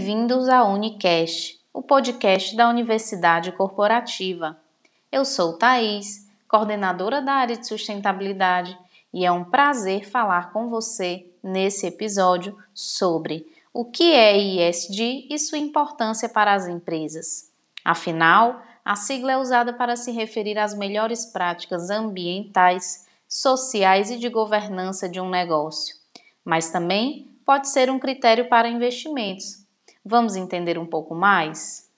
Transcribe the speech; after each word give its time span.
Bem-vindos 0.00 0.48
ao 0.48 0.72
Unicast, 0.72 1.60
o 1.74 1.82
podcast 1.82 2.56
da 2.56 2.70
Universidade 2.70 3.52
Corporativa. 3.52 4.58
Eu 5.12 5.26
sou 5.26 5.58
Thaís, 5.58 6.26
coordenadora 6.48 7.20
da 7.20 7.34
área 7.34 7.54
de 7.54 7.66
sustentabilidade, 7.66 8.78
e 9.12 9.26
é 9.26 9.30
um 9.30 9.44
prazer 9.44 10.08
falar 10.08 10.54
com 10.54 10.70
você 10.70 11.26
nesse 11.42 11.86
episódio 11.86 12.56
sobre 12.72 13.46
o 13.74 13.84
que 13.84 14.14
é 14.14 14.38
ESG 14.38 15.28
e 15.28 15.38
sua 15.38 15.58
importância 15.58 16.30
para 16.30 16.54
as 16.54 16.66
empresas. 16.66 17.52
Afinal, 17.84 18.62
a 18.82 18.96
sigla 18.96 19.32
é 19.32 19.36
usada 19.36 19.74
para 19.74 19.96
se 19.96 20.12
referir 20.12 20.56
às 20.56 20.74
melhores 20.74 21.26
práticas 21.26 21.90
ambientais, 21.90 23.06
sociais 23.28 24.10
e 24.10 24.16
de 24.16 24.30
governança 24.30 25.06
de 25.06 25.20
um 25.20 25.28
negócio, 25.28 25.94
mas 26.42 26.70
também 26.70 27.30
pode 27.44 27.68
ser 27.68 27.90
um 27.90 27.98
critério 27.98 28.48
para 28.48 28.66
investimentos. 28.66 29.59
Vamos 30.04 30.34
entender 30.34 30.78
um 30.78 30.86
pouco 30.86 31.14
mais? 31.14 31.90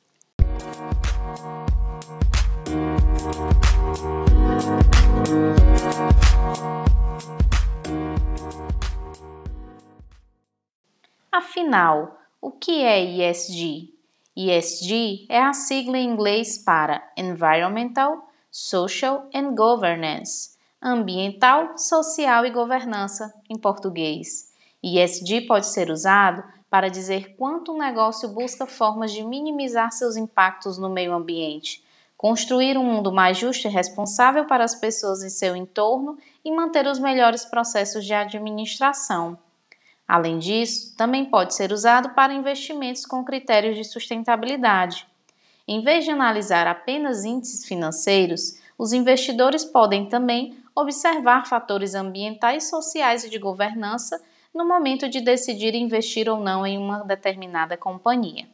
Afinal, 11.31 12.19
o 12.41 12.51
que 12.51 12.83
é 12.83 13.01
ESG? 13.05 13.95
ESG 14.37 15.27
é 15.29 15.41
a 15.41 15.53
sigla 15.53 15.97
em 15.97 16.09
inglês 16.09 16.59
para 16.59 17.09
Environmental, 17.17 18.29
Social 18.51 19.29
and 19.33 19.55
Governance, 19.55 20.57
ambiental, 20.83 21.79
social 21.79 22.45
e 22.45 22.51
governança 22.51 23.33
em 23.49 23.57
português. 23.57 24.53
ESG 24.83 25.43
pode 25.47 25.67
ser 25.67 25.89
usado 25.89 26.43
para 26.73 26.89
dizer 26.89 27.37
quanto 27.37 27.71
um 27.71 27.77
negócio 27.77 28.27
busca 28.31 28.67
formas 28.67 29.13
de 29.13 29.23
minimizar 29.23 29.93
seus 29.93 30.17
impactos 30.17 30.79
no 30.79 30.89
meio 30.89 31.13
ambiente, 31.13 31.85
construir 32.17 32.79
um 32.79 32.85
mundo 32.85 33.13
mais 33.13 33.37
justo 33.37 33.69
e 33.69 33.71
responsável 33.71 34.47
para 34.47 34.65
as 34.65 34.75
pessoas 34.75 35.23
em 35.23 35.29
seu 35.29 35.55
entorno 35.55 36.17
e 36.43 36.51
manter 36.51 36.87
os 36.87 36.99
melhores 36.99 37.45
processos 37.45 38.07
de 38.07 38.15
administração. 38.15 39.37
Além 40.09 40.39
disso, 40.39 40.97
também 40.97 41.27
pode 41.27 41.55
ser 41.55 41.73
usado 41.73 42.15
para 42.15 42.33
investimentos 42.33 43.05
com 43.05 43.23
critérios 43.23 43.77
de 43.77 43.85
sustentabilidade. 43.85 45.07
Em 45.69 45.83
vez 45.83 46.07
de 46.07 46.11
analisar 46.11 46.67
apenas 46.67 47.23
índices 47.23 47.67
financeiros, 47.67 48.59
os 48.79 48.95
investidores 48.95 49.63
podem 49.63 50.07
também 50.07 50.57
observar 50.75 51.47
fatores 51.47 51.95
ambientais, 51.95 52.71
sociais 52.71 53.25
e 53.25 53.29
de 53.29 53.39
governança 53.39 54.19
no 54.55 54.67
momento 54.67 55.09
de 55.09 55.21
decidir 55.21 55.75
investir 55.75 56.29
ou 56.29 56.41
não 56.41 56.67
em 56.67 56.79
uma 56.79 57.05
determinada 57.05 57.77
companhia. 57.77 58.49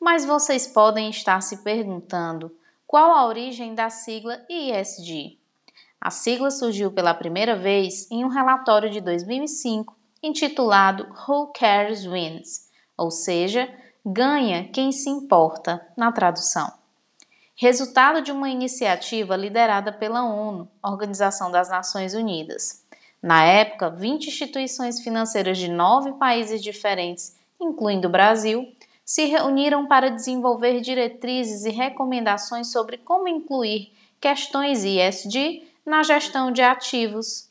Mas 0.00 0.24
vocês 0.24 0.66
podem 0.66 1.10
estar 1.10 1.40
se 1.40 1.58
perguntando 1.58 2.54
qual 2.86 3.12
a 3.12 3.26
origem 3.26 3.74
da 3.74 3.90
sigla 3.90 4.40
ESG. 4.48 5.38
A 6.00 6.10
sigla 6.10 6.50
surgiu 6.50 6.92
pela 6.92 7.12
primeira 7.12 7.56
vez 7.56 8.10
em 8.10 8.24
um 8.24 8.28
relatório 8.28 8.90
de 8.90 9.00
2005 9.00 9.96
intitulado 10.22 11.06
Who 11.28 11.52
Cares 11.52 12.04
Wins, 12.04 12.68
ou 12.96 13.10
seja, 13.10 13.68
ganha 14.04 14.68
quem 14.68 14.90
se 14.90 15.08
importa, 15.10 15.86
na 15.96 16.10
tradução. 16.10 16.72
Resultado 17.56 18.22
de 18.22 18.30
uma 18.30 18.48
iniciativa 18.48 19.36
liderada 19.36 19.92
pela 19.92 20.24
ONU, 20.24 20.68
Organização 20.82 21.50
das 21.50 21.68
Nações 21.68 22.14
Unidas. 22.14 22.86
Na 23.22 23.44
época, 23.44 23.90
20 23.90 24.28
instituições 24.28 25.00
financeiras 25.00 25.58
de 25.58 25.68
nove 25.68 26.12
países 26.12 26.62
diferentes, 26.62 27.36
incluindo 27.60 28.06
o 28.06 28.10
Brasil, 28.10 28.72
se 29.04 29.24
reuniram 29.24 29.86
para 29.86 30.10
desenvolver 30.10 30.80
diretrizes 30.80 31.64
e 31.64 31.70
recomendações 31.70 32.70
sobre 32.70 32.98
como 32.98 33.26
incluir 33.26 33.92
questões 34.20 34.84
ISD 34.84 35.66
na 35.84 36.02
gestão 36.02 36.52
de 36.52 36.62
ativos. 36.62 37.50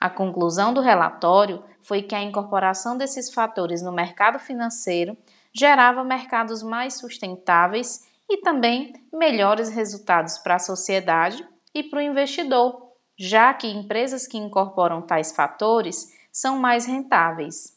A 0.00 0.08
conclusão 0.08 0.72
do 0.72 0.80
relatório 0.80 1.62
foi 1.82 2.02
que 2.02 2.14
a 2.14 2.22
incorporação 2.22 2.96
desses 2.96 3.32
fatores 3.32 3.82
no 3.82 3.92
mercado 3.92 4.38
financeiro 4.38 5.16
gerava 5.52 6.02
mercados 6.02 6.62
mais 6.62 6.94
sustentáveis 6.94 8.06
e 8.28 8.38
também 8.38 8.94
melhores 9.12 9.68
resultados 9.68 10.38
para 10.38 10.56
a 10.56 10.58
sociedade 10.60 11.46
e 11.74 11.82
para 11.82 11.98
o 11.98 12.02
investidor 12.02 12.87
já 13.18 13.52
que 13.52 13.66
empresas 13.66 14.28
que 14.28 14.38
incorporam 14.38 15.02
tais 15.02 15.32
fatores 15.32 16.16
são 16.30 16.56
mais 16.56 16.86
rentáveis. 16.86 17.76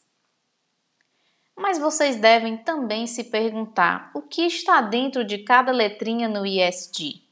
Mas 1.56 1.78
vocês 1.78 2.16
devem 2.16 2.56
também 2.56 3.06
se 3.06 3.24
perguntar 3.24 4.10
o 4.14 4.22
que 4.22 4.42
está 4.42 4.80
dentro 4.80 5.24
de 5.24 5.38
cada 5.38 5.72
letrinha 5.72 6.28
no 6.28 6.46
ISD. 6.46 7.22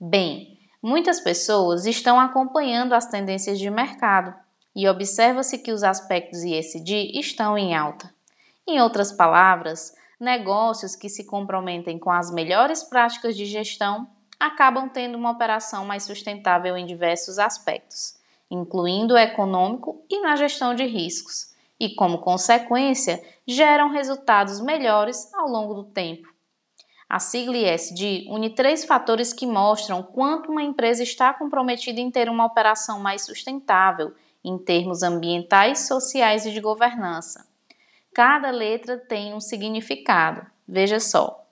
Bem, 0.00 0.58
muitas 0.80 1.20
pessoas 1.20 1.86
estão 1.86 2.20
acompanhando 2.20 2.94
as 2.94 3.06
tendências 3.06 3.58
de 3.58 3.68
mercado 3.68 4.34
e 4.74 4.88
observa-se 4.88 5.58
que 5.58 5.72
os 5.72 5.82
aspectos 5.82 6.42
ISD 6.42 7.18
estão 7.18 7.58
em 7.58 7.74
alta. 7.74 8.14
Em 8.66 8.80
outras 8.80 9.12
palavras, 9.12 9.92
negócios 10.18 10.96
que 10.96 11.08
se 11.08 11.24
comprometem 11.24 11.98
com 11.98 12.10
as 12.10 12.32
melhores 12.32 12.82
práticas 12.82 13.36
de 13.36 13.44
gestão 13.44 14.08
acabam 14.46 14.88
tendo 14.88 15.16
uma 15.16 15.30
operação 15.30 15.84
mais 15.84 16.02
sustentável 16.02 16.76
em 16.76 16.86
diversos 16.86 17.38
aspectos, 17.38 18.16
incluindo 18.50 19.14
o 19.14 19.18
econômico 19.18 20.04
e 20.10 20.20
na 20.20 20.36
gestão 20.36 20.74
de 20.74 20.84
riscos, 20.84 21.54
e, 21.78 21.94
como 21.94 22.18
consequência, 22.18 23.22
geram 23.46 23.90
resultados 23.90 24.60
melhores 24.60 25.32
ao 25.34 25.48
longo 25.48 25.74
do 25.74 25.84
tempo. 25.84 26.32
A 27.08 27.18
sigla 27.18 27.56
ESG 27.56 28.26
une 28.28 28.50
três 28.50 28.84
fatores 28.84 29.32
que 29.32 29.46
mostram 29.46 30.02
quanto 30.02 30.50
uma 30.50 30.62
empresa 30.62 31.02
está 31.02 31.32
comprometida 31.32 32.00
em 32.00 32.10
ter 32.10 32.28
uma 32.28 32.46
operação 32.46 32.98
mais 32.98 33.22
sustentável 33.22 34.14
em 34.42 34.58
termos 34.58 35.02
ambientais, 35.02 35.86
sociais 35.86 36.46
e 36.46 36.52
de 36.52 36.60
governança. 36.60 37.46
Cada 38.14 38.50
letra 38.50 38.96
tem 38.96 39.34
um 39.34 39.40
significado. 39.40 40.46
Veja 40.66 41.00
só. 41.00 41.44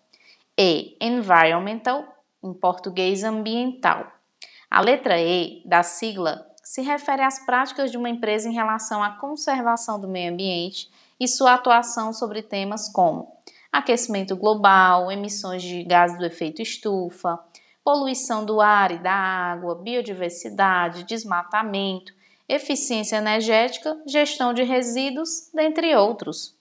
E, 0.58 0.97
environmental, 1.00 2.11
em 2.42 2.53
português 2.53 3.25
ambiental. 3.25 4.10
A 4.70 4.80
letra 4.80 5.20
E 5.20 5.62
da 5.64 5.82
sigla 5.82 6.47
se 6.62 6.80
refere 6.80 7.22
às 7.22 7.44
práticas 7.44 7.91
de 7.91 7.97
uma 7.97 8.08
empresa 8.08 8.48
em 8.48 8.53
relação 8.53 9.03
à 9.03 9.10
conservação 9.10 10.00
do 10.00 10.08
meio 10.08 10.32
ambiente 10.32 10.91
e 11.19 11.28
sua 11.28 11.54
atuação 11.54 12.12
sobre 12.12 12.42
temas 12.42 12.88
como 12.88 13.36
aquecimento 13.72 14.36
global, 14.36 15.10
emissões 15.10 15.62
de 15.62 15.82
gases 15.82 16.19
do 16.19 16.26
efeito 16.26 16.60
estufa, 16.60 17.38
poluição 17.82 18.44
do 18.44 18.60
ar 18.60 18.92
e 18.92 18.98
da 18.98 19.12
água, 19.12 19.75
biodiversidade, 19.75 21.04
desmatamento, 21.04 22.12
eficiência 22.48 23.16
energética, 23.16 23.98
gestão 24.06 24.52
de 24.52 24.62
resíduos, 24.62 25.50
dentre 25.54 25.97
outros. 25.97 26.54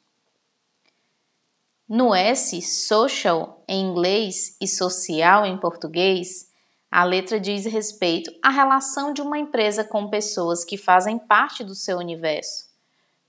No 1.94 2.16
S, 2.16 2.62
social 2.62 3.66
em 3.68 3.86
inglês 3.86 4.56
e 4.62 4.66
social 4.66 5.46
em 5.46 5.58
português, 5.58 6.50
a 6.90 7.04
letra 7.04 7.38
diz 7.38 7.66
respeito 7.66 8.32
à 8.42 8.50
relação 8.50 9.12
de 9.12 9.22
uma 9.22 9.38
empresa 9.38 9.84
com 9.84 10.10
pessoas 10.10 10.64
que 10.64 10.78
fazem 10.78 11.20
parte 11.20 11.66
do 11.66 11.76
seu 11.76 11.98
universo. 11.98 12.70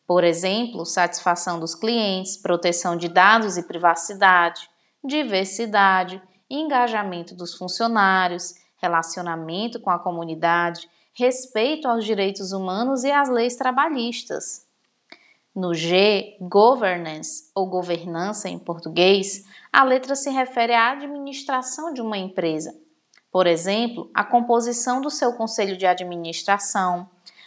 Por 0.07 0.23
exemplo, 0.23 0.87
satisfação 0.87 1.59
dos 1.59 1.75
clientes, 1.75 2.37
proteção 2.37 2.97
de 2.97 3.09
dados 3.09 3.57
e 3.57 3.65
privacidade, 3.65 4.71
diversidade, 5.05 6.23
engajamento 6.49 7.35
dos 7.35 7.55
funcionários, 7.55 8.55
relacionamento 8.77 9.81
com 9.81 9.91
a 9.91 9.99
comunidade, 9.99 10.89
respeito 11.13 11.89
aos 11.89 12.05
direitos 12.05 12.53
humanos 12.53 13.03
e 13.03 13.11
às 13.11 13.29
leis 13.29 13.57
trabalhistas. 13.57 14.71
No 15.55 15.75
G, 15.75 16.37
governance 16.41 17.51
ou 17.55 17.67
governança 17.67 18.49
em 18.49 18.59
português, 18.59 19.45
a 19.71 19.85
letra 19.85 20.15
se 20.15 20.31
refere 20.31 20.73
à 20.73 20.93
administração 20.93 21.93
de 21.93 22.01
uma 22.01 22.17
empresa. 22.17 22.75
Por 23.31 23.47
exemplo, 23.47 24.11
a 24.15 24.25
composição 24.25 25.01
do 25.01 25.11
seu 25.11 25.35
conselho 25.35 25.77
de 25.77 25.87
administração, 25.87 27.07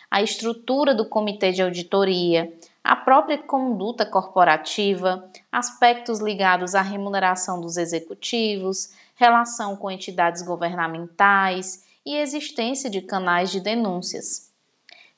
a 0.10 0.22
estrutura 0.22 0.94
do 0.94 1.10
comitê 1.10 1.52
de 1.52 1.64
auditoria, 1.64 2.54
a 2.84 2.96
própria 2.96 3.40
conduta 3.40 4.06
corporativa, 4.06 5.28
aspectos 5.52 6.20
ligados 6.20 6.76
à 6.76 6.84
remuneração 6.84 7.60
dos 7.60 7.76
executivos, 7.76 8.92
relação 9.16 9.76
com 9.76 9.90
entidades 9.90 10.44
governamentais 10.44 11.84
e 12.06 12.16
existência 12.18 12.88
de 12.88 13.02
canais 13.02 13.50
de 13.50 13.60
denúncias. 13.60 14.52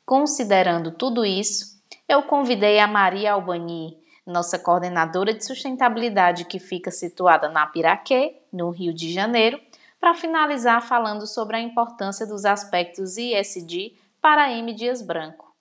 Considerando 0.06 0.92
tudo 0.92 1.26
isso, 1.26 1.77
eu 2.08 2.24
convidei 2.24 2.80
a 2.80 2.88
Maria 2.88 3.34
Albani, 3.34 3.98
nossa 4.26 4.58
coordenadora 4.58 5.34
de 5.34 5.46
sustentabilidade 5.46 6.46
que 6.46 6.58
fica 6.58 6.90
situada 6.90 7.50
na 7.50 7.68
Piraquê, 7.68 8.44
no 8.52 8.70
Rio 8.70 8.94
de 8.94 9.12
Janeiro, 9.12 9.60
para 10.00 10.14
finalizar 10.14 10.82
falando 10.82 11.28
sobre 11.28 11.58
a 11.58 11.60
importância 11.60 12.26
dos 12.26 12.46
aspectos 12.46 13.18
ISD 13.18 13.94
para 14.22 14.52
M. 14.54 14.74
Dias 14.74 15.02
Branco. 15.02 15.54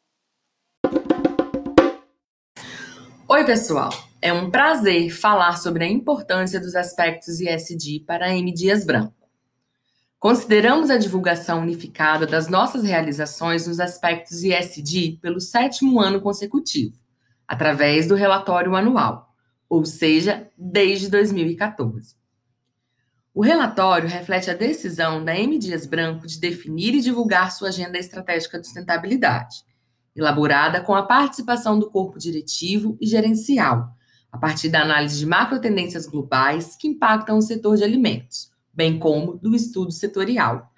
Oi, 3.29 3.45
pessoal! 3.45 3.91
É 4.23 4.33
um 4.33 4.49
prazer 4.49 5.11
falar 5.11 5.57
sobre 5.57 5.85
a 5.85 5.89
importância 5.89 6.61
dos 6.61 6.77
aspectos 6.77 7.41
ISD 7.41 8.05
para 8.07 8.33
M. 8.33 8.53
Dias 8.53 8.85
Branco. 8.85 9.26
Consideramos 10.29 10.91
a 10.91 10.99
divulgação 10.99 11.61
unificada 11.61 12.27
das 12.27 12.49
nossas 12.49 12.83
realizações 12.83 13.69
nos 13.69 13.79
aspectos 13.79 14.43
ISD 14.43 15.21
pelo 15.23 15.41
sétimo 15.41 16.01
ano 16.01 16.21
consecutivo, 16.21 16.97
através 17.47 18.09
do 18.09 18.17
relatório 18.17 18.75
anual, 18.75 19.33
ou 19.69 19.85
seja, 19.85 20.51
desde 20.59 21.09
2014. 21.09 22.17
O 23.33 23.41
relatório 23.41 24.09
reflete 24.09 24.51
a 24.51 24.55
decisão 24.55 25.25
da 25.25 25.33
M. 25.39 25.57
Dias 25.61 25.87
Branco 25.87 26.27
de 26.27 26.41
definir 26.41 26.93
e 26.97 27.01
divulgar 27.01 27.53
sua 27.53 27.69
agenda 27.69 27.97
estratégica 27.97 28.59
de 28.59 28.67
sustentabilidade, 28.67 29.59
elaborada 30.17 30.81
com 30.81 30.97
a 30.97 31.05
participação 31.05 31.79
do 31.79 31.89
corpo 31.89 32.19
diretivo 32.19 32.99
e 33.01 33.07
gerencial, 33.07 33.91
a 34.33 34.39
partir 34.39 34.71
da 34.71 34.83
análise 34.83 35.21
de 35.21 35.25
macro 35.25 35.61
tendências 35.61 36.05
globais 36.05 36.75
que 36.75 36.89
impactam 36.89 37.39
o 37.39 37.43
setor 37.43 37.77
de 37.77 37.85
alimentos, 37.85 38.56
bem 38.77 38.99
como 38.99 39.39
do 39.39 39.57
estudo 39.57 39.91
setorial. 39.91 40.71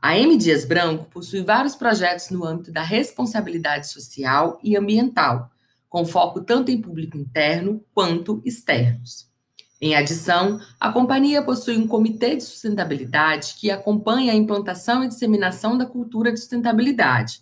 A 0.00 0.18
M. 0.18 0.36
Dias 0.36 0.64
Branco 0.64 1.04
possui 1.04 1.42
vários 1.42 1.76
projetos 1.76 2.30
no 2.30 2.44
âmbito 2.44 2.72
da 2.72 2.82
responsabilidade 2.82 3.88
social 3.88 4.58
e 4.60 4.76
ambiental, 4.76 5.48
com 5.88 6.04
foco 6.04 6.40
tanto 6.40 6.72
em 6.72 6.82
público 6.82 7.16
interno 7.16 7.84
quanto 7.94 8.42
externos. 8.44 9.30
Em 9.80 9.94
adição, 9.94 10.60
a 10.80 10.90
companhia 10.92 11.42
possui 11.42 11.76
um 11.76 11.86
comitê 11.86 12.34
de 12.36 12.42
sustentabilidade 12.42 13.54
que 13.58 13.70
acompanha 13.70 14.32
a 14.32 14.36
implantação 14.36 15.04
e 15.04 15.08
disseminação 15.08 15.78
da 15.78 15.86
cultura 15.86 16.32
de 16.32 16.40
sustentabilidade 16.40 17.40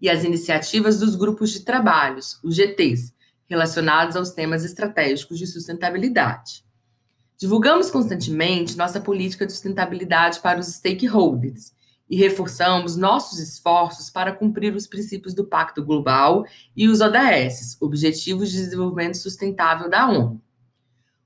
e 0.00 0.08
as 0.08 0.24
iniciativas 0.24 1.00
dos 1.00 1.14
grupos 1.14 1.50
de 1.50 1.60
trabalhos, 1.60 2.38
os 2.42 2.54
GTs, 2.54 3.12
relacionados 3.48 4.16
aos 4.16 4.30
temas 4.30 4.64
estratégicos 4.64 5.38
de 5.38 5.46
sustentabilidade. 5.46 6.67
Divulgamos 7.38 7.88
constantemente 7.88 8.76
nossa 8.76 9.00
política 9.00 9.46
de 9.46 9.52
sustentabilidade 9.52 10.40
para 10.40 10.58
os 10.58 10.66
stakeholders 10.66 11.72
e 12.10 12.16
reforçamos 12.16 12.96
nossos 12.96 13.38
esforços 13.38 14.10
para 14.10 14.32
cumprir 14.32 14.74
os 14.74 14.88
princípios 14.88 15.34
do 15.34 15.44
Pacto 15.44 15.84
Global 15.84 16.44
e 16.76 16.88
os 16.88 17.00
ODS, 17.00 17.76
Objetivos 17.80 18.50
de 18.50 18.56
Desenvolvimento 18.56 19.18
Sustentável 19.18 19.88
da 19.88 20.08
ONU. 20.08 20.42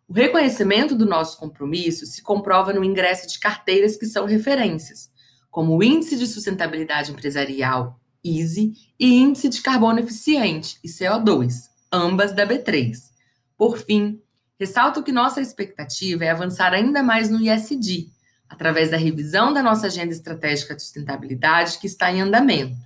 O 0.06 0.12
reconhecimento 0.12 0.94
do 0.94 1.06
nosso 1.06 1.38
compromisso 1.38 2.04
se 2.04 2.20
comprova 2.20 2.74
no 2.74 2.84
ingresso 2.84 3.26
de 3.26 3.38
carteiras 3.38 3.96
que 3.96 4.04
são 4.04 4.26
referências, 4.26 5.10
como 5.50 5.74
o 5.74 5.82
Índice 5.82 6.18
de 6.18 6.26
Sustentabilidade 6.26 7.10
Empresarial, 7.10 7.98
ISE, 8.22 8.74
e 9.00 9.14
Índice 9.14 9.48
de 9.48 9.62
Carbono 9.62 10.00
Eficiente, 10.00 10.78
ICO2, 10.84 11.70
ambas 11.90 12.32
da 12.32 12.46
B3. 12.46 13.12
Por 13.56 13.78
fim, 13.78 14.21
ressalto 14.62 15.02
que 15.02 15.10
nossa 15.10 15.40
expectativa 15.40 16.24
é 16.24 16.30
avançar 16.30 16.72
ainda 16.72 17.02
mais 17.02 17.28
no 17.28 17.40
ISD, 17.40 18.12
através 18.48 18.92
da 18.92 18.96
revisão 18.96 19.52
da 19.52 19.60
nossa 19.60 19.88
Agenda 19.88 20.12
Estratégica 20.12 20.76
de 20.76 20.82
Sustentabilidade 20.82 21.78
que 21.78 21.88
está 21.88 22.12
em 22.12 22.20
andamento. 22.20 22.76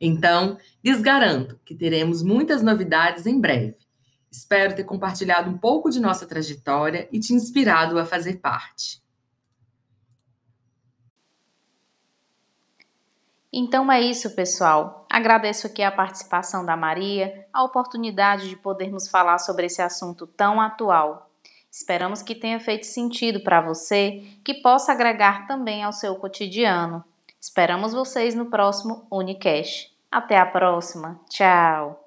Então, 0.00 0.56
lhes 0.84 1.02
garanto 1.02 1.58
que 1.64 1.74
teremos 1.74 2.22
muitas 2.22 2.62
novidades 2.62 3.26
em 3.26 3.40
breve. 3.40 3.74
Espero 4.30 4.76
ter 4.76 4.84
compartilhado 4.84 5.50
um 5.50 5.58
pouco 5.58 5.90
de 5.90 5.98
nossa 5.98 6.24
trajetória 6.24 7.08
e 7.10 7.18
te 7.18 7.34
inspirado 7.34 7.98
a 7.98 8.04
fazer 8.04 8.36
parte. 8.36 9.02
Então 13.52 13.90
é 13.90 14.00
isso, 14.00 14.34
pessoal. 14.34 15.06
Agradeço 15.10 15.66
aqui 15.66 15.82
a 15.82 15.90
participação 15.90 16.64
da 16.64 16.76
Maria, 16.76 17.46
a 17.52 17.64
oportunidade 17.64 18.48
de 18.48 18.56
podermos 18.56 19.08
falar 19.08 19.38
sobre 19.38 19.66
esse 19.66 19.80
assunto 19.80 20.26
tão 20.26 20.60
atual. 20.60 21.30
Esperamos 21.70 22.22
que 22.22 22.34
tenha 22.34 22.60
feito 22.60 22.86
sentido 22.86 23.40
para 23.40 23.60
você, 23.60 24.22
que 24.44 24.54
possa 24.54 24.92
agregar 24.92 25.46
também 25.46 25.82
ao 25.82 25.92
seu 25.92 26.16
cotidiano. 26.16 27.04
Esperamos 27.40 27.92
vocês 27.92 28.34
no 28.34 28.46
próximo 28.46 29.06
Unicast. 29.10 29.96
Até 30.10 30.36
a 30.38 30.46
próxima. 30.46 31.20
Tchau. 31.28 32.04